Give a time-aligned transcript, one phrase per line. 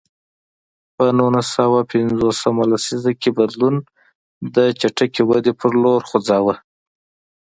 [0.95, 2.39] په نولس سوه پنځوس
[2.71, 3.75] لسیزه کې بدلون
[4.55, 6.55] د چټکې ودې په لور خوځاوه.